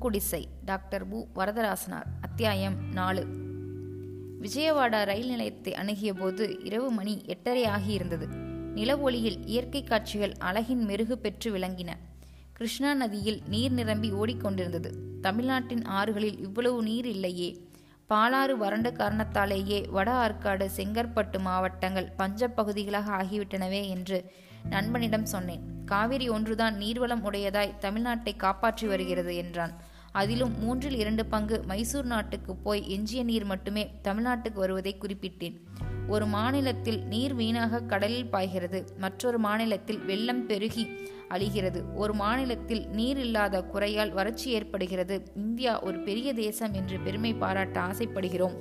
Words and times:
பொன்குடிசை 0.00 0.44
doctor 0.64 1.08
பு 1.08 1.26
வரதராசனார் 1.34 2.06
அத்தியாயம் 2.20 2.76
நாலு. 2.92 3.26
விஜயவாடா 4.40 5.04
ரயில் 5.04 5.28
நிலையத்தை 5.28 5.74
அணுகிய 5.74 6.14
போது 6.14 6.64
இரவு 6.64 6.90
மணி 6.90 7.22
எட்டரை 7.24 7.64
ஆகியிருந்தது. 7.64 8.26
நில 8.74 8.98
ஒளியில் 8.98 9.46
இயற்கை 9.46 9.84
காட்சிகள் 9.84 10.32
அழகின் 10.38 10.84
மெருகு 10.84 11.18
பெற்று 11.18 11.56
விளங்கின. 11.56 11.88
கிருஷ்ணா 12.52 12.94
நதியில் 12.94 13.42
நீர் 13.48 13.72
நிரம்பி 13.72 14.12
ஓடிக்கொண்டிருந்தது. 14.12 14.92
தமிழ்நாட்டின் 15.20 15.82
ஆறுகளில் 15.82 16.38
இவ்வளவு 16.38 16.82
நீர் 16.82 17.06
இல்லையே. 17.06 17.68
பாலாறு 18.10 18.56
வறண்ட 18.56 18.92
காரணத்தாலேயே 18.92 19.86
வட 19.90 20.10
ஆற்காடு 20.12 20.68
செங்கற்பட்டு 20.76 21.40
மாவட்டங்கள் 21.40 22.12
பஞ்ச 22.16 22.48
பகுதிகளாக 22.48 23.22
ஆகிவிட்டனவே 23.22 23.88
என்று 23.88 24.30
நண்பனிடம் 24.70 25.24
சொன்னேன். 25.24 25.62
காவிரி 25.84 26.28
ஒன்றுதான் 26.28 26.74
நீர்வளம் 26.74 27.24
உடையதாய் 27.24 27.78
தமிழ்நாட்டை 27.80 28.36
காப்பாற்றி 28.36 28.86
வருகிறது 28.86 29.36
என்றான். 29.36 29.88
அதிலும் 30.12 30.58
மூன்றில் 30.58 30.96
இரண்டு 30.96 31.26
பங்கு 31.26 31.64
மைசூர் 31.66 32.04
நாட்டுக்கு 32.04 32.56
போய் 32.56 32.90
எஞ்சிய 32.90 33.24
நீர் 33.24 33.44
மட்டுமே 33.44 33.90
தமிழ்நாட்டுக்கு 34.04 34.54
வருவதை 34.54 34.96
குறிப்பிட்டேன். 35.00 35.56
ஒரு 36.08 36.26
மாநிலத்தில் 36.26 37.04
நீர் 37.04 37.34
வீணாக 37.34 37.82
கடலில் 37.82 38.26
பாய்கிறது 38.26 38.84
மற்றொரு 38.98 39.38
மாநிலத்தில் 39.38 39.98
வெள்ளம் 39.98 40.46
பெருகி 40.46 40.88
அழிகிறது. 41.28 41.94
ஒரு 41.94 42.14
மாநிலத்தில் 42.14 42.88
நீர் 42.88 43.18
இல்லாத 43.18 43.62
குறையால் 43.62 44.12
வறட்சி 44.12 44.50
ஏற்படுகிறது. 44.50 45.22
இந்தியா 45.36 45.82
ஒரு 45.82 45.98
பெரிய 45.98 46.34
தேசம் 46.34 46.72
என்று 46.72 46.98
பெருமை 46.98 47.34
பாராட்ட 47.34 47.80
ஆசைப்படுகிறோம். 47.80 48.56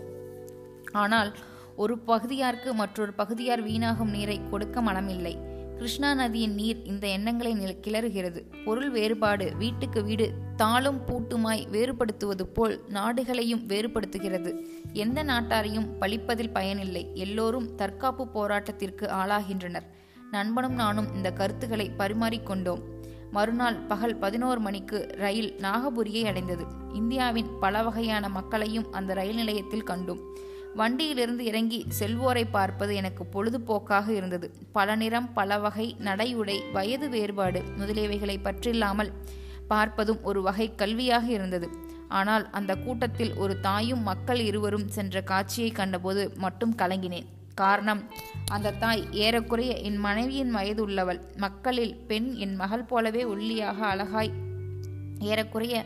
ஆனால் 0.91 1.37
ஒரு 1.75 1.99
பகுதியாருக்கு 1.99 2.73
மற்றொரு 2.73 3.13
பகுதியார் 3.13 3.67
வீணாகும் 3.67 4.09
நீரை 4.09 4.41
கொடுக்க 4.49 4.81
மனமில்லை. 4.81 5.48
கிருஷ்ணா 5.79 6.13
நதியின் 6.13 6.53
நீர் 6.53 6.83
இந்த 6.83 7.07
எண்ணங்களை 7.07 7.53
கிளறுகிறது. 7.57 8.63
பொருள் 8.65 8.89
வேறுபாடு 8.89 9.55
வீட்டுக்கு 9.57 10.03
வீடு 10.03 10.31
தாளும் 10.57 10.99
பூட்டுமாய் 11.07 11.67
வேறுபடுத்துவது 11.71 12.41
போல் 12.41 12.81
நாடுகளையும் 12.87 13.67
வேறுபடுத்துகிறது. 13.67 14.65
எந்த 14.93 15.23
நாட்டாரையும் 15.23 15.87
பழிப்பதில் 15.99 16.49
பயனில்லை. 16.49 17.11
எல்லோரும் 17.13 17.75
தற்காப்பு 17.75 18.27
போராட்டத்திற்கு 18.33 19.07
ஆளாகின்றனர். 19.21 19.87
நண்பனும் 20.31 20.73
நானும் 20.73 21.15
இந்த 21.15 21.31
கருத்துக்களை 21.31 21.91
பரிமாறிக்கொண்டோம் 21.97 22.81
மறுநாள் 23.31 23.75
பகல் 23.75 24.17
பதினோரு 24.17 24.59
மணிக்கு 24.59 25.07
ரயில் 25.17 25.55
நாகபுரியை 25.57 26.25
அடைந்தது. 26.25 26.65
இந்தியாவின் 26.93 27.49
பல 27.59 27.83
வகையான 27.83 28.29
மக்களையும் 28.29 28.91
அந்த 28.91 29.13
ரயில் 29.13 29.35
நிலையத்தில் 29.35 29.83
கண்டோம். 29.83 30.19
வண்டியிலிருந்து 30.75 31.45
இறங்கி 31.45 31.85
செல்வோரை 31.99 32.43
பார்ப்பது 32.51 32.95
எனக்கு 32.95 33.23
பொழுதுபோக்காக 33.33 34.09
இருந்தது. 34.09 34.53
பல 34.71 34.95
நிறம் 34.95 35.33
பல 35.33 35.57
வகை 35.57 35.95
நடையுடை 35.99 36.71
வயது 36.73 37.09
வேறுபாடு 37.09 37.61
முதலியவைகளை 37.79 38.37
பற்றில்லாமல் 38.43 39.13
பார்ப்பதும் 39.69 40.21
ஒரு 40.21 40.41
வகை 40.41 40.73
கல்வியாக 40.77 41.27
இருந்தது. 41.27 41.69
ஆனால் 42.07 42.49
அந்த 42.49 42.75
கூட்டத்தில் 42.75 43.33
ஒரு 43.33 43.59
தாயும் 43.59 44.01
மக்கள் 44.01 44.39
இருவரும் 44.39 44.87
சென்ற 44.87 45.21
காட்சியை 45.21 45.71
கண்டபோது 45.71 46.31
மட்டும் 46.37 46.75
கலங்கினேன். 46.75 47.25
காரணம் 47.55 48.03
அந்த 48.51 48.71
தாய் 48.71 49.07
ஏறக்குறைய 49.11 49.75
என் 49.77 49.97
மனைவியின் 49.97 50.51
வயது 50.51 50.81
உள்ளவள். 50.83 51.21
மக்களில் 51.37 51.95
பெண் 51.95 52.33
என் 52.35 52.55
மகள் 52.55 52.83
போலவே 52.83 53.23
ஒல்லியாக 53.23 53.85
அழகாய் 53.85 54.33
ஏறக்குறைய 55.19 55.85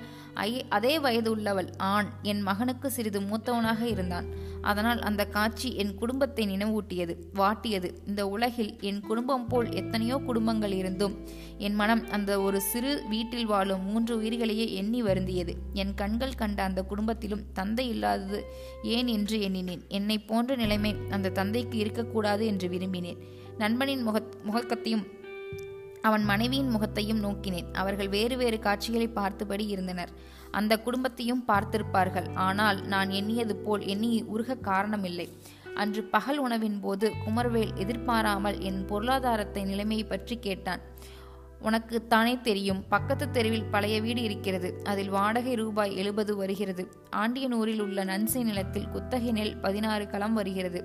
அதே 0.69 0.99
வயது 0.99 1.31
உள்ளவள் 1.31 1.69
ஆண் 1.77 2.07
என் 2.21 2.41
மகனுக்கு 2.41 2.91
சிறிது 2.91 3.19
மூத்தவனாக 3.21 3.81
இருந்தான். 3.81 4.27
அதனால் 4.61 5.01
அந்த 5.01 5.25
காட்சி 5.25 5.75
என் 5.75 5.95
குடும்பத்தை 5.95 6.47
நினைவூட்டியது 6.47 7.15
வாட்டியது. 7.35 7.89
இந்த 8.07 8.27
உலகில் 8.27 8.79
என் 8.79 9.01
குடும்பம் 9.01 9.47
போல் 9.47 9.73
எத்தனையோ 9.73 10.17
குடும்பங்கள் 10.17 10.71
இருந்தும் 10.71 11.15
என் 11.57 11.75
மனம் 11.75 12.09
அந்த 12.09 12.41
ஒரு 12.41 12.61
சிறு 12.61 13.03
வீட்டில் 13.09 13.45
வாழும் 13.45 13.81
மூன்று 13.81 14.21
உயிர்களையே 14.21 14.73
எண்ணி 14.73 15.03
வருந்தியது. 15.03 15.55
என் 15.73 15.93
கண்கள் 15.93 16.35
கண்ட 16.35 16.63
அந்த 16.63 16.83
குடும்பத்திலும் 16.83 17.45
தந்தை 17.53 17.87
இல்லாதது 17.87 18.41
ஏன் 18.83 19.07
என்று 19.07 19.41
எண்ணினேன். 19.41 19.83
என்னை 19.87 20.17
போன்ற 20.17 20.55
நிலைமை 20.55 20.95
அந்த 21.09 21.29
தந்தைக்கு 21.29 21.77
இருக்கக்கூடாது 21.77 22.45
என்று 22.45 22.67
விரும்பினேன். 22.67 23.21
நண்பனின் 23.57 24.01
முக 24.01 24.23
முகக்கத்தையும் 24.43 25.21
அவன் 26.07 26.23
மனைவியின் 26.23 26.69
முகத்தையும் 26.69 27.23
நோக்கினேன். 27.23 27.67
அவர்கள் 27.73 28.09
வேறு 28.09 28.37
வேறு 28.37 28.59
காட்சிகளை 28.59 29.07
பார்த்தபடி 29.07 29.65
இருந்தனர். 29.67 30.11
அந்த 30.51 30.73
குடும்பத்தையும் 30.79 31.43
பார்த்திருப்பார்கள். 31.47 32.27
ஆனால் 32.47 32.79
நான் 32.85 33.09
எண்ணியது 33.09 33.55
போல் 33.55 33.83
எண்ணி 33.85 34.09
உருக 34.33 34.57
காரணமில்லை. 34.61 35.27
அன்று 35.75 36.03
பகல் 36.03 36.37
உணவின் 36.37 36.79
போது 36.79 37.11
குமர்வேல் 37.25 37.73
எதிர்பாராமல் 37.75 38.59
என் 38.59 38.85
பொருளாதாரத்தை 38.85 39.63
நிலைமையை 39.63 40.05
பற்றி 40.05 40.35
கேட்டான். 40.37 40.83
உனக்கு 41.59 41.97
தானே 42.07 42.39
தெரியும். 42.41 42.83
பக்கத்து 42.89 43.25
தெருவில் 43.31 43.69
பழைய 43.71 44.01
வீடு 44.01 44.21
இருக்கிறது. 44.21 44.69
அதில் 44.83 45.09
வாடகை 45.09 45.53
ரூபாய் 45.53 45.95
எழுபது 45.95 46.35
வருகிறது. 46.35 46.83
ஆண்டியனூரில் 47.15 47.81
உள்ள 47.81 48.03
நன்சை 48.03 48.41
நிலத்தில் 48.43 48.87
குத்தகை 48.87 49.31
நெல் 49.31 49.57
பதினாறு 49.57 50.07
களம் 50.07 50.33
வருகிறது. 50.33 50.81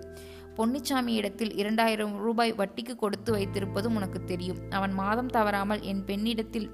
பொன்னிச்சாமி 0.58 1.12
இடத்தில் 1.20 1.52
இரண்டாயிரம் 1.54 2.14
ரூபாய் 2.16 2.52
வட்டிக்கு 2.52 2.94
கொடுத்து 2.96 3.30
வைத்திருப்பதும் 3.32 3.96
உனக்கு 3.98 4.20
தெரியும். 4.24 4.60
அவன் 4.70 4.94
மாதம் 5.00 5.32
தவறாமல் 5.36 5.82
என் 5.90 6.04
பெண்ணிடத்தில் 6.06 6.68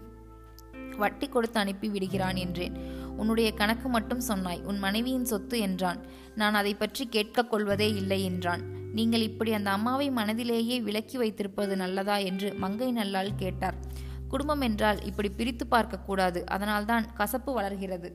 வட்டி 0.97 1.27
கொடுத்து 1.28 1.59
அனுப்பி 1.61 1.89
விடுகிறான் 1.89 2.37
என்றேன். 2.37 2.77
உன்னுடைய 3.17 3.49
கணக்கு 3.55 3.89
மட்டும் 3.89 4.22
சொன்னாய் 4.28 4.62
உன் 4.62 4.78
மனைவியின் 4.78 5.28
சொத்து 5.33 5.59
என்றான். 5.59 6.00
நான் 6.34 6.55
அதை 6.55 6.72
பற்றி 6.75 7.05
கேட்க 7.06 7.45
கொள்வதே 7.45 7.89
இல்லை 7.95 8.21
என்றான். 8.25 8.62
நீங்கள் 8.95 9.27
இப்படி 9.31 9.53
அந்த 9.53 9.71
அம்மாவை 9.71 10.09
மனதிலேயே 10.11 10.77
விலக்கி 10.83 11.16
வைத்திருப்பது 11.16 11.77
நல்லதா 11.77 12.16
என்று 12.31 12.51
மங்கை 12.65 12.91
நல்லால் 12.93 13.33
கேட்டார். 13.37 13.78
குடும்பம் 14.33 14.61
என்றால் 14.61 15.01
இப்படி 15.09 15.29
பிரித்து 15.39 15.65
பார்க்கக்கூடாது. 15.71 16.41
அதனால்தான் 16.47 17.05
கசப்பு 17.19 17.51
வளர்கிறது. 17.53 18.09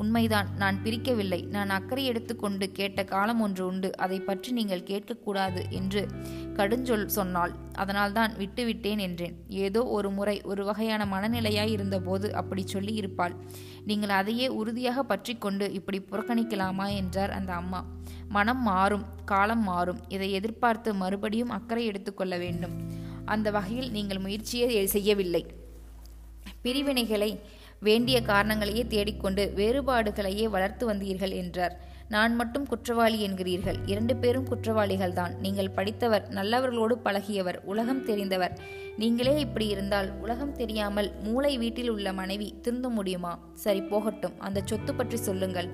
உண்மைதான் 0.00 0.48
நான் 0.60 0.76
பிரிக்கவில்லை. 0.84 1.38
நான் 1.46 1.70
அக்கறை 1.76 2.04
எடுத்துக்கொண்டு 2.04 2.66
கேட்ட 2.78 3.00
காலம் 3.04 3.40
ஒன்று 3.40 3.62
உண்டு. 3.66 3.88
அதை 4.04 4.18
பற்றி 4.20 4.50
நீங்கள் 4.58 4.86
கேட்கக்கூடாது 4.90 5.62
என்று 5.70 6.02
கடுஞ்சொல் 6.58 7.06
சொன்னாள். 7.18 7.52
அதனால்தான் 7.72 8.32
விட்டுவிட்டேன் 8.40 9.02
என்றேன். 9.06 9.36
ஏதோ 9.66 9.82
ஒரு 9.96 10.10
முறை 10.10 10.36
ஒரு 10.52 10.64
வகையான 10.64 11.04
மனநிலையாய் 11.14 11.74
இருந்தபோது 11.76 12.28
அப்படி 12.34 12.64
சொல்லி 12.66 12.94
இருப்பாள் 12.94 13.36
நீங்கள் 13.90 14.16
அதையே 14.20 14.48
உறுதியாக 14.60 15.02
பற்றி 15.02 15.34
கொண்டு 15.36 15.68
இப்படி 15.78 16.00
புறக்கணிக்கலாமா 16.10 16.88
என்றார் 17.00 17.34
அந்த 17.38 17.52
அம்மா. 17.52 17.82
மனம் 18.28 18.62
மாறும் 18.62 19.06
காலம் 19.24 19.64
மாறும். 19.70 20.02
இதை 20.08 20.28
எதிர்பார்த்து 20.32 20.90
மறுபடியும் 20.94 21.54
அக்கறை 21.56 21.84
எடுத்துக்கொள்ள 21.86 22.36
வேண்டும். 22.36 22.76
அந்த 23.24 23.50
வகையில் 23.50 23.90
நீங்கள் 23.90 24.18
முயற்சியே 24.18 24.86
செய்யவில்லை. 24.86 25.46
பிரிவினைகளை 26.62 27.38
வேண்டிய 27.80 28.22
காரணங்களையே 28.22 28.82
தேடிக்கொண்டு 28.86 29.52
வேறுபாடுகளையே 29.56 30.44
வளர்த்து 30.48 30.84
வந்தீர்கள் 30.90 31.30
என்றார். 31.30 31.90
நான் 32.08 32.34
மட்டும் 32.36 32.66
குற்றவாளி 32.66 33.18
என்கிறீர்கள். 33.26 33.78
இரண்டு 33.86 34.16
பேரும் 34.16 34.48
குற்றவாளிகள் 34.48 35.12
தான். 35.12 35.34
நீங்கள் 35.40 35.70
படித்தவர் 35.70 36.28
நல்லவர்களோடு 36.30 36.94
பழகியவர் 37.04 37.58
உலகம் 37.64 38.04
தெரிந்தவர். 38.06 38.54
நீங்களே 38.96 39.34
இப்படி 39.40 39.66
இருந்தால் 39.66 40.08
உலகம் 40.20 40.52
தெரியாமல் 40.52 41.12
மூளை 41.22 41.58
வீட்டில் 41.58 41.90
உள்ள 41.90 42.12
மனைவி 42.12 42.54
திருந்த 42.62 42.88
முடியுமா? 42.88 43.38
சரி 43.54 43.80
போகட்டும். 43.80 44.38
அந்த 44.38 44.62
சொத்து 44.64 44.94
பற்றி 44.94 45.16
சொல்லுங்கள். 45.16 45.70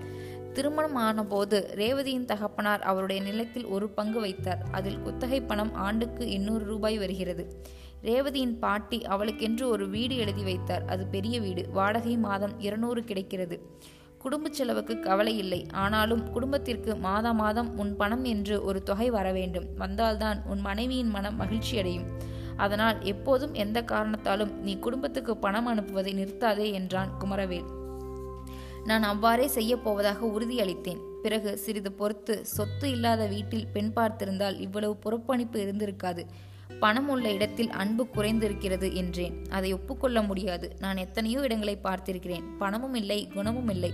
திருமணம் 0.53 0.95
ஆனபோது 0.95 1.75
ரேவதியின் 1.75 2.25
தகப்பனார் 2.25 2.81
அவருடைய 2.81 3.23
நிலத்தில் 3.23 3.65
ஒரு 3.65 3.89
பங்கு 3.89 4.21
வைத்தார். 4.21 4.63
அதில் 4.71 5.01
குத்தகை 5.01 5.41
பணம் 5.41 5.75
ஆண்டுக்கு 5.75 6.31
எண்ணூறு 6.31 6.65
ரூபாய் 6.65 6.99
வருகிறது. 6.99 7.63
ரேவதியின் 8.03 8.59
பாட்டி 8.59 9.03
அவளுக்கென்று 9.03 9.69
ஒரு 9.69 9.89
வீடு 9.89 10.17
எழுதி 10.17 10.43
வைத்தார். 10.43 10.85
அது 10.85 11.07
பெரிய 11.07 11.41
வீடு. 11.41 11.71
வாடகை 11.71 12.17
மாதம் 12.17 12.61
இருநூறு 12.61 13.05
கிடைக்கிறது. 13.05 13.77
குடும்ப 14.19 14.49
செலவுக்கு 14.53 15.01
கவலை 15.01 15.39
இல்லை. 15.39 15.67
ஆனாலும் 15.73 16.31
குடும்பத்திற்கு 16.31 16.97
மாதா 16.97 17.33
மாதம் 17.33 17.79
உன் 17.79 17.97
பணம் 17.97 18.25
என்று 18.25 18.65
ஒரு 18.65 18.83
தொகை 18.83 19.11
வர 19.11 19.33
வேண்டும். 19.33 19.67
வந்தால்தான் 19.77 20.43
உன் 20.45 20.61
மனைவியின் 20.61 21.09
மனம் 21.09 21.37
மகிழ்ச்சி 21.37 21.79
அடையும். 21.79 22.37
அதனால் 22.57 23.03
எப்போதும் 23.03 23.55
எந்த 23.55 23.83
காரணத்தாலும் 23.83 24.53
நீ 24.61 24.79
குடும்பத்துக்கு 24.79 25.37
பணம் 25.37 25.69
அனுப்புவதை 25.69 26.15
நிறுத்தாதே 26.15 26.73
என்றான் 26.73 27.11
குமரவேல். 27.21 27.77
நான் 28.89 29.03
அவ்வாறே 29.03 29.47
செய்யப் 29.47 29.85
போவதாக 29.85 30.27
உறுதியளித்தேன். 30.27 31.01
பிறகு 31.23 31.59
சிறிது 31.59 31.93
பொறுத்து 31.93 32.47
சொத்து 32.47 32.91
இல்லாத 32.91 33.27
வீட்டில் 33.27 33.67
பெண் 33.67 33.91
பார்த்திருந்தால் 33.97 34.61
இவ்வளவு 34.61 34.97
புறப்பணிப்பு 34.97 35.59
இருந்திருக்காது. 35.65 36.23
பணம் 36.81 37.09
உள்ள 37.09 37.33
இடத்தில் 37.33 37.71
அன்பு 37.71 38.07
குறைந்திருக்கிறது 38.15 38.95
என்றேன். 38.95 39.45
அதை 39.51 39.73
ஒப்புக்கொள்ள 39.73 40.23
முடியாது. 40.23 40.77
நான் 40.81 40.97
எத்தனையோ 40.97 41.41
இடங்களை 41.41 41.79
பார்த்திருக்கிறேன். 41.83 42.43
பணமும் 42.59 42.95
இல்லை 42.95 43.29
குணமும் 43.35 43.69
இல்லை. 43.69 43.93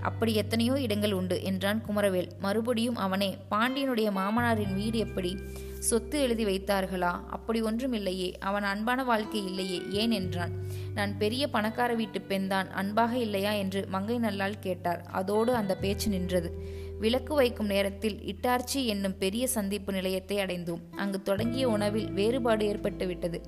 அப்படி 0.00 0.34
எத்தனையோ 0.34 0.80
இடங்கள் 0.80 1.12
உண்டு 1.12 1.42
என்றான் 1.42 1.82
குமரவேல். 1.88 2.30
மறுபடியும் 2.38 2.96
அவனே 2.96 3.36
பாண்டியனுடைய 3.50 4.10
மாமனாரின் 4.10 4.74
வீடு 4.74 4.98
எப்படி? 4.98 5.36
சொத்து 5.78 6.20
எழுதி 6.20 6.44
வைத்தார்களா? 6.44 7.12
அப்படி 7.28 7.60
ஒன்றும் 7.60 7.92
இல்லையே. 7.92 8.36
அவன் 8.38 8.62
அன்பான 8.62 9.04
வாழ்க்கை 9.04 9.44
இல்லையே. 9.44 9.82
ஏன்? 9.90 10.10
என்றான். 10.10 10.54
நான் 10.94 11.18
பெரிய 11.18 11.48
பணக்கார 11.48 11.94
வீட்டு 11.94 12.20
பெண்தான் 12.20 12.70
அன்பாக 12.70 13.18
இல்லையா 13.18 13.52
என்று 13.52 13.86
மங்கை 13.88 14.18
நல்லால் 14.18 14.58
கேட்டார். 14.58 15.02
அதோடு 15.10 15.54
அந்த 15.54 15.76
பேச்சு 15.76 16.08
நின்றது. 16.10 16.50
விளக்கு 16.98 17.34
வைக்கும் 17.34 17.66
நேரத்தில் 17.66 18.22
இட்டார்ச்சி 18.22 18.86
என்னும் 18.86 19.18
பெரிய 19.18 19.46
சந்திப்பு 19.46 19.92
நிலையத்தை 19.92 20.36
அடைந்தோம். 20.36 20.82
அங்கு 20.96 21.22
தொடங்கிய 21.22 21.68
உணவில் 21.68 22.12
வேறுபாடு 22.12 22.66
ஏற்பட்டு 22.66 23.06
விட்டது. 23.06 23.40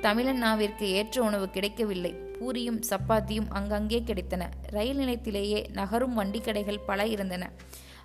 தமிழன் 0.00 0.42
நாவிற்கு 0.42 0.82
ஏற்ற 0.82 1.22
உணவு 1.22 1.50
கிடைக்கவில்லை. 1.50 2.14
பூரியும் 2.40 2.80
சப்பாத்தியும் 2.90 3.48
அங்கங்கே 3.48 4.02
கிடைத்தன. 4.06 4.42
ரயில் 4.66 4.98
நிலையத்திலேயே 4.98 5.70
நகரும் 5.70 6.18
வண்டிக்கடைகள் 6.18 6.86
பல 6.86 7.06
இருந்தன. 7.06 7.50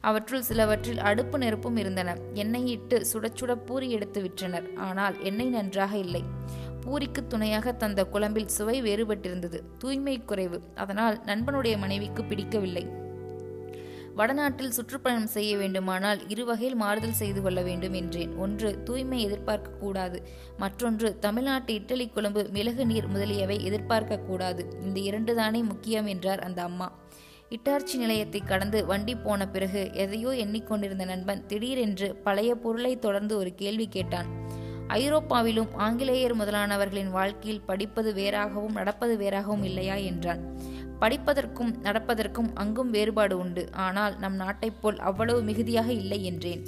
அவற்றுள் 0.01 0.41
சிலவற்றில் 0.41 0.99
அடுப்பு 0.99 1.37
நெருப்பும் 1.37 1.77
இருந்தன. 1.77 2.17
எண்ணெய் 2.33 2.67
இட்டு 2.67 3.05
சுட 3.13 3.27
சுட 3.39 3.55
பூரி 3.55 3.91
எடுத்து 3.91 4.19
விற்றனர். 4.23 4.75
ஆனால் 4.75 5.21
எண்ணெய் 5.21 5.49
நன்றாக 5.49 5.97
இல்லை. 5.97 6.23
பூரிக்கு 6.85 7.27
துணையாக 7.27 7.73
தந்த 7.73 8.05
குழம்பில் 8.05 8.47
சுவை 8.47 8.81
வேறுபட்டிருந்தது. 8.81 9.59
தூய்மை 9.77 10.21
குறைவு. 10.25 10.61
அதனால் 10.75 11.21
நண்பனுடைய 11.25 11.77
மனைவிக்கு 11.77 12.23
பிடிக்கவில்லை. 12.23 12.97
வடநாட்டில் 14.15 14.71
சுற்றுப்பயணம் 14.71 15.27
செய்ய 15.27 15.57
வேண்டுமானால் 15.57 16.27
இரு 16.27 16.45
வகையில் 16.45 16.75
மாறுதல் 16.75 17.11
செய்து 17.11 17.41
கொள்ள 17.41 17.61
வேண்டும் 17.61 17.93
என்றேன். 17.93 18.35
ஒன்று 18.35 18.83
தூய்மை 18.83 19.21
எதிர்பார்க்க 19.21 19.71
கூடாது. 19.71 20.23
மற்றொன்று 20.57 21.19
தமிழ்நாட்டு 21.19 21.73
இட்டலி 21.73 22.09
குழம்பு 22.11 22.49
மிளகு 22.51 22.85
நீர் 22.85 23.07
முதலியவை 23.07 23.65
எதிர்பார்க்க 23.65 24.17
கூடாது. 24.17 24.73
இந்த 24.81 24.99
இரண்டு 24.99 25.35
தானே 25.35 25.61
முக்கியம் 25.61 26.05
என்றார் 26.05 26.39
அந்த 26.39 26.61
அம்மா. 26.61 26.91
இட்டார்ச்சி 27.49 27.97
நிலையத்தை 27.97 28.41
கடந்து 28.45 28.85
வண்டி 28.85 29.15
போன 29.15 29.47
பிறகு 29.47 29.89
எதையோ 29.93 30.29
எண்ணிக்கொண்டிருந்த 30.29 31.05
நண்பன் 31.05 31.45
திடீரென்று 31.45 32.15
பழைய 32.15 32.55
பொருளை 32.55 32.99
தொடர்ந்து 32.99 33.37
ஒரு 33.37 33.53
கேள்வி 33.55 33.87
கேட்டான். 33.87 34.47
ஐரோப்பாவிலும் 34.89 35.71
ஆங்கிலேயர் 35.75 36.35
முதலானவர்களின் 36.35 37.09
வாழ்க்கையில் 37.09 37.65
படிப்பது 37.65 38.13
வேறாகவும் 38.13 38.71
நடப்பது 38.71 39.17
வேறாகவும் 39.17 39.63
இல்லையா 39.63 39.95
என்றான். 39.95 40.41
படிப்பதற்கும் 40.99 41.73
நடப்பதற்கும் 41.83 42.49
அங்கும் 42.53 42.89
வேறுபாடு 42.89 43.37
உண்டு. 43.37 43.69
ஆனால் 43.71 44.19
நம் 44.19 44.35
நாட்டைப் 44.35 44.81
போல் 44.81 44.97
அவ்வளவு 44.99 45.41
மிகுதியாக 45.41 45.91
இல்லை 45.91 46.23
என்றேன். 46.23 46.63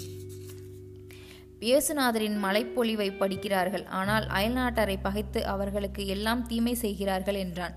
இயேசுநாதரின் 1.60 2.38
மலைப்பொழிவை 2.44 3.18
படிக்கிறார்கள். 3.18 3.86
ஆனால் 3.86 4.28
அயல்நாட்டாரை 4.28 4.98
பகைத்து 5.02 5.46
அவர்களுக்கு 5.46 6.08
எல்லாம் 6.08 6.48
தீமை 6.48 6.74
செய்கிறார்கள் 6.74 7.36
என்றான். 7.36 7.76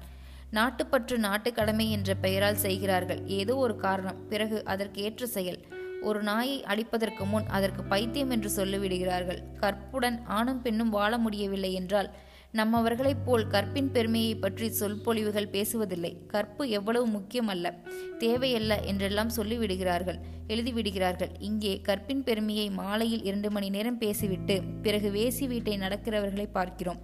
நாட்டுப்பற்று 0.50 1.19
நாட்டுக்கடமை 1.19 1.90
என்ற 1.90 2.14
பெயரால் 2.14 2.56
செய்கிறார்கள். 2.56 3.26
ஏதோ 3.26 3.56
ஒரு 3.56 3.76
காரணம். 3.76 4.29
பிறகு 4.29 4.64
அதற்கு 4.64 5.02
ஏற்ற 5.02 5.26
செயல். 5.26 5.61
ஒரு 6.09 6.21
நாயை 6.23 6.59
அடிப்பதற்கு 6.73 7.25
முன் 7.33 7.49
அதற்கு 7.56 7.83
பைத்தியம் 7.93 8.33
என்று 8.37 8.51
சொல்லிவிடுகிறார்கள். 8.59 9.41
கற்புடன் 9.62 10.19
ஆணும் 10.39 10.62
பெண்ணும் 10.62 10.95
வாழ 10.99 11.12
முடியவில்லை 11.19 11.73
என்றால் 11.73 12.11
நம்மவர்களைப் 12.59 13.23
போல் 13.27 13.45
கற்பின் 13.47 13.89
பெருமையை 13.91 14.35
பற்றி 14.35 14.67
சொற்பொழிவுகள் 14.71 15.51
பேசுவதில்லை. 15.55 16.11
கற்பு 16.27 16.65
எவ்வளவு 16.69 17.06
முக்கியமல்ல 17.06 17.73
தேவையல்ல 18.19 18.73
என்றெல்லாம் 18.91 19.33
சொல்லிவிடுகிறார்கள் 19.37 20.19
எழுதிவிடுகிறார்கள். 20.49 21.33
இங்கே 21.49 21.73
கற்பின் 21.81 22.23
பெருமையை 22.23 22.69
மாலையில் 22.81 23.25
இரண்டு 23.25 23.50
மணி 23.50 23.71
நேரம் 23.77 23.99
பேசிவிட்டு 23.99 24.57
பிறகு 24.83 25.11
வேசி 25.11 25.47
வீட்டை 25.49 25.77
நடக்கிறவர்களை 25.79 26.47
பார்க்கிறோம். 26.53 27.00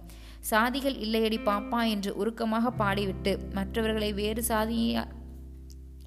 சாதிகள் 0.51 0.95
இல்லையடி 1.05 1.39
பாப்பா 1.45 1.79
என்று 1.89 2.11
உருக்கமாக 2.21 2.71
பாடிவிட்டு 2.77 3.33
மற்றவர்களை 3.53 4.11
வேறு 4.13 4.43
சாதியை 4.43 5.03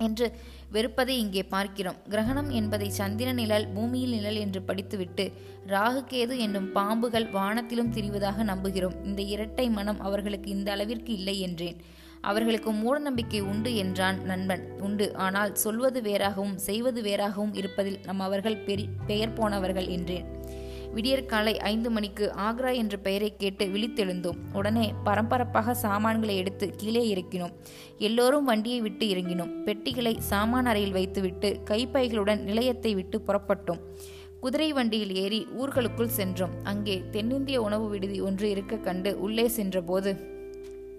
என்று 0.09 0.27
வெறுப்பதை 0.75 1.15
இங்கே 1.23 1.43
பார்க்கிறோம். 1.55 1.99
கிரகணம் 2.13 2.49
என்பதை 2.59 2.89
சந்திர 3.01 3.29
நிழல் 3.41 3.67
பூமியில் 3.75 4.15
நிழல் 4.17 4.39
என்று 4.45 4.61
படித்துவிட்டு 4.69 5.25
ராகுகேது 5.75 6.37
என்னும் 6.47 6.71
பாம்புகள் 6.77 7.29
வானத்திலும் 7.37 7.93
திரிவதாக 7.97 8.45
நம்புகிறோம். 8.53 8.97
இந்த 9.09 9.21
இரட்டை 9.35 9.67
மனம் 9.79 10.01
அவர்களுக்கு 10.09 10.51
இந்த 10.57 10.71
அளவிற்கு 10.77 11.13
இல்லை 11.19 11.37
என்றேன். 11.49 11.79
அவர்களுக்கு 12.31 12.71
மூடநம்பிக்கை 12.83 13.41
உண்டு 13.53 13.71
என்றான் 13.77 14.19
நண்பன். 14.31 14.63
உண்டு. 14.87 15.07
ஆனால் 15.25 15.51
சொல்வது 15.65 16.01
வேறாகவும் 16.09 16.55
செய்வது 16.69 17.01
வேறாகவும் 17.09 17.57
இருப்பதில் 17.61 17.99
நம் 18.09 18.23
அவர்கள் 18.27 18.63
பெரி 18.69 18.87
பெயர் 19.11 19.37
போனவர்கள் 19.39 19.89
என்றேன். 19.97 20.29
விடியற்காலை 20.95 21.59
ஐந்து 21.59 21.91
மணிக்கு 21.91 22.33
ஆக்ரா 22.49 22.71
என்ற 22.75 22.97
பெயரை 22.97 23.31
கேட்டு 23.37 23.65
விழித்தெழுந்தோம். 23.67 24.39
உடனே 24.53 24.93
பரபரப்பாக 25.05 25.75
சாமான்களை 25.75 26.37
எடுத்து 26.37 26.67
கீழே 26.77 27.05
இறக்கினோம். 27.15 27.55
எல்லோரும் 27.99 28.45
வண்டியை 28.45 28.81
விட்டு 28.81 29.07
இறங்கினோம். 29.07 29.53
பெட்டிகளை 29.63 30.15
சாமான் 30.19 30.67
அறையில் 30.67 30.93
வைத்துவிட்டு 30.93 31.51
கைப்பைகளுடன் 31.71 32.43
நிலையத்தை 32.43 32.95
விட்டு 32.95 33.19
புறப்பட்டோம். 33.27 33.81
குதிரை 34.41 34.73
வண்டியில் 34.73 35.15
ஏறி 35.15 35.47
ஊர்களுக்குள் 35.57 36.17
சென்றோம். 36.21 36.55
அங்கே 36.63 37.03
தென்னிந்திய 37.11 37.63
உணவு 37.63 37.89
விடுதி 37.89 38.21
ஒன்று 38.21 38.51
இருக்க 38.51 38.77
கண்டு 38.77 39.21
உள்ளே 39.21 39.49
சென்றபோது 39.49 40.11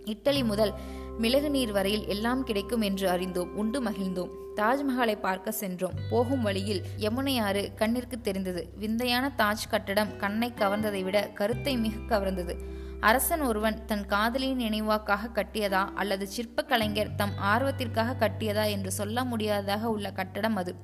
இட்டலி 0.05 0.43
முதல் 0.45 0.73
மிளகு 1.19 1.49
நீர் 1.49 1.71
வரையில் 1.71 2.07
எல்லாம் 2.07 2.43
கிடைக்கும் 2.43 2.81
என்று 2.81 3.09
அறிந்தோம் 3.09 3.55
உண்டு 3.55 3.83
மகிழ்ந்தோம். 3.83 4.29
தாஜ்மஹாலை 4.55 5.19
பார்க்க 5.19 5.51
சென்றோம். 5.51 5.93
போகும் 6.09 6.41
வழியில் 6.41 6.81
யமுனையாறு 6.97 7.71
கண்ணிற்கு 7.75 8.21
தெரிந்தது. 8.21 8.73
விந்தையான 8.75 9.31
தாஜ் 9.37 9.69
கட்டடம் 9.69 10.15
கண்ணை 10.15 10.53
கவர்ந்ததை 10.55 11.03
விட 11.03 11.27
கருத்தை 11.27 11.77
மிக 11.77 11.95
கவர்ந்தது. 12.07 12.55
அரசன் 12.99 13.41
ஒருவன் 13.41 13.85
தன் 13.85 14.05
காதலியின் 14.05 14.59
நினைவாக்காக 14.59 15.31
கட்டியதா 15.33 15.87
அல்லது 15.93 16.27
சிற்ப 16.27 16.63
கலைஞர் 16.63 17.15
தம் 17.15 17.35
ஆர்வத்திற்காக 17.43 18.15
கட்டியதா 18.19 18.69
என்று 18.69 18.91
சொல்ல 18.91 19.23
முடியாததாக 19.23 19.89
உள்ள 19.89 20.11
கட்டடம் 20.11 20.55
அது. 20.55 20.75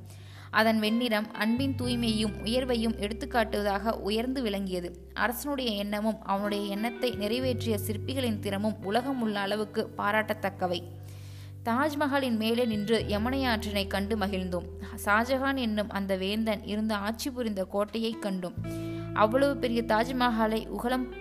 அதன் 0.51 0.79
வெண்ணிறம் 0.79 1.31
அன்பின் 1.31 1.75
தூய்மையும் 1.75 2.33
உயர்வையும் 2.43 2.95
எடுத்துக்காட்டுவதாக 2.99 3.91
உயர்ந்து 3.91 4.41
விளங்கியது. 4.41 4.97
அரசனுடைய 5.13 5.71
எண்ணமும் 5.71 6.23
அவனுடைய 6.23 6.63
எண்ணத்தை 6.65 7.11
நிறைவேற்றிய 7.11 7.79
சிற்பிகளின் 7.87 8.39
திறமும் 8.39 8.75
உலகம் 8.83 9.21
உள்ள 9.21 9.39
அளவுக்கு 9.39 9.89
பாராட்டத்தக்கவை. 9.97 10.83
தாஜ்மஹாலின் 11.65 12.35
மேலே 12.35 12.65
நின்று 12.65 13.05
யமுனையாற்றினை 13.07 13.87
கண்டு 13.87 14.17
மகிழ்ந்தோம். 14.17 14.67
ஷாஜஹான் 15.05 15.55
என்னும் 15.55 15.89
அந்த 15.89 16.15
வேந்தன் 16.15 16.63
இருந்த 16.63 16.95
ஆட்சி 16.95 17.29
புரிந்த 17.29 17.63
கோட்டையை 17.65 18.15
கண்டோம். 18.21 18.53
அவ்வளவு 19.13 19.57
பெரிய 19.57 19.83
தாஜ்மஹாலை 19.87 20.67
உகலம் 20.67 21.13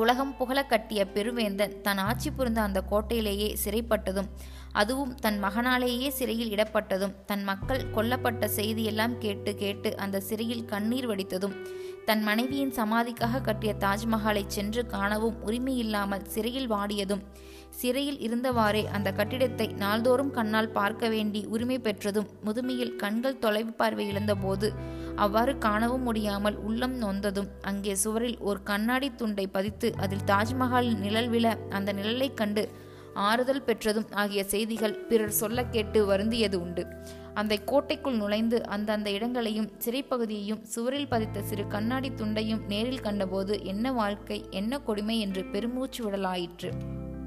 உலகம் 0.00 0.32
புகழ 0.36 0.58
கட்டிய 0.64 1.00
பெருவேந்தன் 1.14 1.74
தன் 1.82 2.00
ஆட்சி 2.00 2.28
புரிந்த 2.30 2.60
அந்த 2.62 2.80
கோட்டையிலேயே 2.90 3.48
சிறைப்பட்டதும் 3.62 4.28
அதுவும் 4.72 5.12
தன் 5.20 5.38
மகனாலேயே 5.38 6.08
சிறையில் 6.10 6.52
இடப்பட்டதும் 6.52 7.14
தன் 7.26 7.44
மக்கள் 7.44 7.82
கொல்லப்பட்ட 7.94 8.48
செய்தியெல்லாம் 8.56 9.14
கேட்டு 9.18 9.52
கேட்டு 9.54 9.90
அந்த 9.96 10.20
சிறையில் 10.20 10.64
கண்ணீர் 10.64 11.08
வடித்ததும் 11.08 11.56
தன் 12.04 12.22
மனைவியின் 12.22 12.74
சமாதிக்காக 12.76 13.40
கட்டிய 13.40 13.72
தாஜ்மஹாலை 13.80 14.44
சென்று 14.48 14.82
காணவும் 14.86 15.40
உரிமையில்லாமல் 15.46 16.28
சிறையில் 16.28 16.70
வாடியதும் 16.70 17.24
சிறையில் 17.72 18.20
இருந்தவாறே 18.20 18.84
அந்த 18.88 19.08
கட்டிடத்தை 19.12 19.66
நாள்தோறும் 19.76 20.32
கண்ணால் 20.32 20.72
பார்க்க 20.72 21.08
வேண்டி 21.08 21.42
உரிமை 21.46 21.78
பெற்றதும் 21.80 22.30
முதுமையில் 22.44 22.96
கண்கள் 22.96 23.38
தொலைவு 23.38 23.72
பார்வை 23.72 24.06
இழந்தபோது 24.08 24.70
அவ்வாறு 25.16 25.58
காணவும் 25.58 26.02
முடியாமல் 26.02 26.56
உள்ளம் 26.56 27.02
நொந்ததும். 27.02 27.48
அங்கே 27.62 27.94
சுவரில் 27.94 28.38
ஒரு 28.38 28.62
கண்ணாடி 28.62 29.14
துண்டை 29.14 29.46
பதித்து 29.46 29.94
அதில் 29.96 30.24
தாஜ்மஹால் 30.26 30.98
நிழல் 30.98 31.28
விழ 31.28 31.58
அந்த 31.68 31.92
நிழலைக் 31.92 32.36
கண்டு 32.36 32.68
ஆறுதல் 33.14 33.62
பெற்றதும் 33.62 34.06
ஆகிய 34.10 34.44
செய்திகள் 34.44 34.96
பிறர் 34.96 35.30
சொல்ல 35.30 35.64
கேட்டு 35.64 36.06
வருந்தியது 36.06 36.54
உண்டு. 36.54 36.86
அந்த 37.34 37.56
கோட்டைக்குள் 37.56 38.16
நுழைந்து 38.16 38.66
அந்தந்த 38.66 39.10
இடங்களையும் 39.10 39.72
சிறைப்பகுதியையும் 39.84 40.62
சுவரில் 40.62 41.08
பதித்த 41.08 41.42
சிறு 41.42 41.66
கண்ணாடி 41.66 42.08
துண்டையும் 42.08 42.66
நேரில் 42.68 43.00
கண்டபோது 43.00 43.64
என்ன 43.64 43.92
வாழ்க்கை 43.92 44.46
என்ன 44.50 44.78
கொடுமை 44.78 45.20
என்று 45.20 45.44
பெருமூச்சு 45.44 46.10
விடலாயிற்று. 46.10 46.70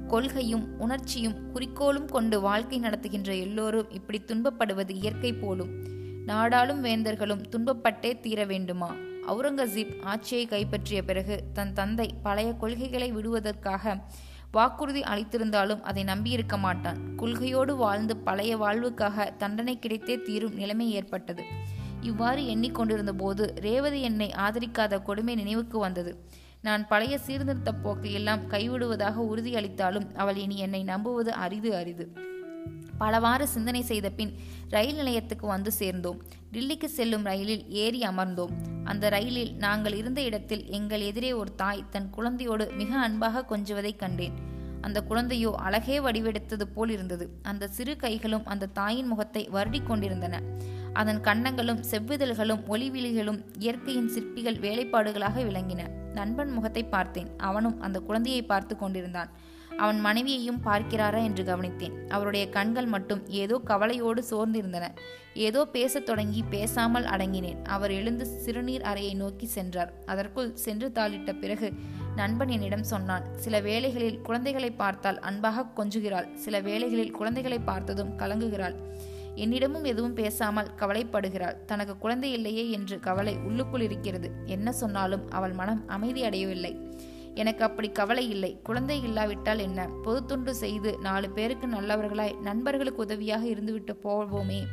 கொள்கையும் 0.08 0.78
உணர்ச்சியும் 0.78 1.34
குறிக்கோளும் 1.54 2.04
கொண்டு 2.04 2.40
வாழ்க்கை 2.40 2.78
நடத்துகின்ற 2.78 3.34
எல்லோரும் 3.34 3.90
இப்படி 3.90 4.22
துன்பப்படுவது 4.26 4.90
இயற்கை 4.90 5.32
போலும். 5.32 5.93
நாடாளும் 6.24 6.84
வேந்தர்களும் 6.84 7.42
துன்பப்பட்டே 7.50 8.20
தீர 8.20 8.44
வேண்டுமா? 8.44 8.94
அவுரங்கசீப் 9.28 10.02
ஆட்சியை 10.02 10.46
கைப்பற்றிய 10.46 11.04
பிறகு 11.04 11.44
தன் 11.52 11.72
தந்தை 11.72 12.14
பழைய 12.22 12.52
கொள்கைகளை 12.52 13.12
விடுவதற்காக 13.12 14.04
வாக்குறுதி 14.52 15.00
அளித்திருந்தாலும் 15.00 15.80
அதை 15.80 16.04
நம்பியிருக்க 16.04 16.58
மாட்டான். 16.58 16.98
கொள்கையோடு 17.16 17.76
வாழ்ந்து 17.76 18.16
பழைய 18.16 18.56
வாழ்வுக்காக 18.56 19.36
தண்டனை 19.36 19.78
கிடைத்தே 19.78 20.22
தீரும் 20.22 20.54
நிலைமை 20.54 20.90
ஏற்பட்டது. 20.90 21.42
இவ்வாறு 22.00 22.42
எண்ணிக்கொண்டிருந்த 22.42 23.12
போது 23.12 23.54
ரேவதி 23.56 24.02
என்னை 24.02 24.32
ஆதரிக்காத 24.36 25.02
கொடுமை 25.02 25.34
நினைவுக்கு 25.34 25.78
வந்தது. 25.78 26.24
நான் 26.62 26.88
பழைய 26.88 27.18
சீர்திருத்த 27.18 27.72
போக்கை 27.72 28.12
எல்லாம் 28.12 28.50
கைவிடுவதாக 28.50 29.16
உறுதியளித்தாலும் 29.32 30.14
அவள் 30.14 30.36
இனி 30.36 30.56
என்னை 30.56 30.82
நம்புவது 30.82 31.32
அரிது 31.32 31.76
அரிது. 31.76 32.12
பலவாறு 32.98 33.48
சிந்தனை 33.48 33.82
செய்த 33.82 34.10
பின் 34.10 34.32
ரயில் 34.68 34.96
நிலையத்துக்கு 34.96 35.46
வந்து 35.46 35.72
சேர்ந்தோம். 35.72 36.22
டில்லிக்கு 36.52 36.84
செல்லும் 36.84 37.24
ரயிலில் 37.24 37.68
ஏறி 37.68 38.00
அமர்ந்தோம். 38.00 38.52
அந்த 38.84 39.08
ரயிலில் 39.08 39.54
நாங்கள் 39.54 39.94
இருந்த 39.94 40.22
இடத்தில் 40.22 40.66
எங்கள் 40.68 41.00
எதிரே 41.00 41.32
ஒரு 41.32 41.54
தாய் 41.54 41.84
தன் 41.90 42.10
குழந்தையோடு 42.16 42.74
மிக 42.74 42.98
அன்பாக 42.98 43.44
கொஞ்சுவதைக் 43.50 43.98
கண்டேன். 43.98 44.32
அந்த 44.80 45.02
குழந்தையோ 45.02 45.54
அழகே 45.56 45.98
வடிவெடுத்தது 45.98 46.62
போல் 46.62 46.90
இருந்தது. 46.90 47.38
அந்த 47.42 47.68
சிறு 47.68 47.96
கைகளும் 47.96 48.46
அந்த 48.46 48.66
தாயின் 48.66 49.06
முகத்தை 49.06 49.48
வருடி 49.52 49.80
கொண்டிருந்தன. 49.82 50.42
அதன் 50.92 51.20
கன்னங்களும் 51.20 51.80
செவ்விதழ்களும் 51.90 52.62
ஒளிவிழிகளும் 52.68 53.40
இயற்கையின் 53.58 54.08
சிற்பிகள் 54.08 54.56
வேலைப்பாடுகளாக 54.56 55.42
விளங்கின. 55.44 55.88
நண்பன் 56.12 56.50
முகத்தை 56.50 56.84
பார்த்தேன். 56.84 57.30
அவனும் 57.38 57.80
அந்த 57.80 58.00
குழந்தையை 58.00 58.42
பார்த்து 58.42 58.76
கொண்டிருந்தான். 58.76 59.30
அவன் 59.78 60.00
மனைவியையும் 60.00 60.60
பார்க்கிறாரா 60.64 61.22
என்று 61.24 61.44
கவனித்தேன். 61.44 62.08
அவருடைய 62.08 62.48
கண்கள் 62.48 62.86
மட்டும் 62.86 63.28
ஏதோ 63.28 63.60
கவலையோடு 63.64 64.24
சோர்ந்திருந்தன. 64.30 64.88
ஏதோ 65.34 65.64
பேசத் 65.64 66.06
தொடங்கி 66.06 66.44
பேசாமல் 66.50 67.04
அடங்கினேன். 67.04 67.64
அவர் 67.64 67.90
எழுந்து 67.90 68.26
சிறுநீர் 68.26 68.82
அறையை 68.82 69.14
நோக்கி 69.14 69.46
சென்றார். 69.46 69.92
அதற்குள் 70.06 70.54
சென்று 70.54 70.88
தாளிட்ட 70.88 71.32
பிறகு 71.40 71.72
நண்பன் 72.16 72.48
என்னிடம் 72.48 72.82
சொன்னான் 72.82 73.24
சில 73.34 73.60
வேளைகளில் 73.60 74.20
குழந்தைகளை 74.20 74.70
பார்த்தால் 74.70 75.18
அன்பாக 75.18 75.66
கொஞ்சுகிறாள். 75.76 76.34
சில 76.34 76.60
வேளைகளில் 76.60 77.10
குழந்தைகளை 77.10 77.58
பார்த்ததும் 77.58 78.18
கலங்குகிறாள். 78.18 78.76
என்னிடமும் 79.36 79.82
எதுவும் 79.82 80.14
பேசாமல் 80.14 80.70
கவலைப்படுகிறாள். 80.80 81.64
தனக்கு 81.66 81.98
குழந்தை 81.98 82.32
இல்லையே 82.32 82.70
என்று 82.70 83.00
கவலை 83.00 83.36
உள்ளுக்குள் 83.36 83.80
இருக்கிறது. 83.80 84.30
என்ன 84.44 84.72
சொன்னாலும் 84.72 85.30
அவள் 85.30 85.52
மனம் 85.52 85.88
அமைதி 85.88 86.24
அடையவில்லை. 86.24 87.02
எனக்கு 87.34 87.64
அப்படி 87.64 87.88
கவலை 87.90 88.30
இல்லை. 88.30 88.60
குழந்தை 88.62 89.02
இல்லாவிட்டால் 89.02 89.58
என்ன? 89.58 89.86
பொது 89.86 90.24
தொண்டு 90.24 90.54
செய்து 90.54 90.98
நாலு 90.98 91.30
பேருக்கு 91.30 91.66
நல்லவர்களாய் 91.66 92.40
நண்பர்களுக்கு 92.40 93.02
உதவியாக 93.02 93.46
இருந்துவிட்டு 93.46 93.94
போவோமே. 94.04 94.66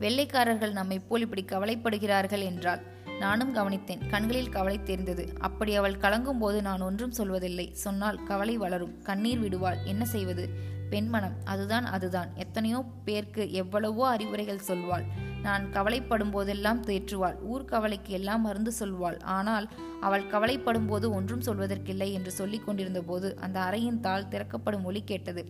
வெள்ளைக்காரர்கள் 0.00 0.72
நம்மை 0.72 0.98
போல் 0.98 1.20
இப்படி 1.20 1.44
கவலைப்படுகிறார்கள் 1.44 2.42
என்றால் 2.42 2.82
நானும் 3.18 3.54
கவனித்தேன். 3.54 4.08
கண்களில் 4.08 4.48
கவலை 4.48 4.82
தெரிந்தது. 4.82 5.32
அப்படி 5.38 5.74
அவள் 5.74 5.94
கலங்கும் 5.94 6.38
போது 6.38 6.62
நான் 6.62 6.80
ஒன்றும் 6.80 7.12
சொல்வதில்லை. 7.18 7.72
சொன்னால் 7.72 8.22
கவலை 8.22 8.56
வளரும். 8.56 9.02
கண்ணீர் 9.02 9.38
விடுவாள். 9.38 9.78
என்ன 9.84 10.04
செய்வது? 10.04 10.48
பெண்மனம். 10.90 11.36
அதுதான் 11.44 11.84
அதுதான். 11.84 12.28
எத்தனையோ 12.34 12.84
பேருக்கு 13.04 13.52
எவ்வளவோ 13.52 14.08
அறிவுரைகள் 14.08 14.66
சொல்வாள். 14.68 15.04
நான் 15.46 15.64
கவலைப்படும் 15.74 16.32
போதெல்லாம் 16.34 16.80
தேற்றுவாள். 16.88 17.36
ஊர் 17.52 17.68
கவலைக்கு 17.72 18.12
எல்லாம் 18.18 18.44
மருந்து 18.46 18.72
சொல்வாள். 18.80 19.18
ஆனால் 19.36 19.66
அவள் 20.06 20.30
கவலைப்படும் 20.32 20.88
போது 20.90 21.06
ஒன்றும் 21.18 21.44
சொல்வதற்கில்லை 21.46 22.08
என்று 22.18 22.30
சொல்லிக் 22.38 22.66
கொண்டிருந்த 22.66 23.00
போது 23.10 23.30
அந்த 23.46 23.58
அறையின் 23.66 24.02
தாள் 24.06 24.28
திறக்கப்படும் 24.34 24.86
ஒலி 24.90 25.02
கேட்டது. 25.10 25.44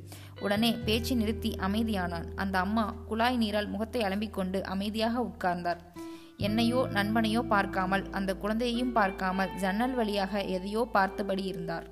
உடனே 0.44 0.70
பேச்சு 0.86 1.14
நிறுத்தி 1.22 1.52
அமைதியானான். 1.68 2.28
அந்த 2.44 2.58
அம்மா 2.58 2.86
குழாய் 3.10 3.40
நீரால் 3.42 3.72
முகத்தை 3.74 4.02
அலம்பிக் 4.08 4.36
கொண்டு 4.38 4.60
அமைதியாக 4.74 5.24
உட்கார்ந்தார். 5.30 5.82
என்னையோ 6.46 6.80
நண்பனையோ 6.96 7.40
பார்க்காமல் 7.54 8.04
அந்த 8.18 8.30
குழந்தையையும் 8.34 8.94
பார்க்காமல் 8.98 9.52
ஜன்னல் 9.64 9.94
வழியாக 9.98 10.42
எதையோ 10.56 10.82
பார்த்தபடி 10.96 11.44
இருந்தார். 11.52 11.86